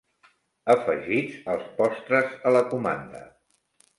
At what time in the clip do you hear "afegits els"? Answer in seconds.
0.73-1.69